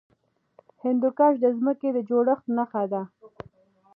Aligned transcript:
هندوکش 0.83 1.33
د 1.43 1.45
ځمکې 1.57 1.89
د 1.93 1.97
جوړښت 2.09 2.45
نښه 2.57 2.83
ده. 2.91 3.01